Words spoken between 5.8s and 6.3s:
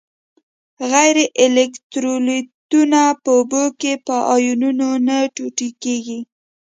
کیږي.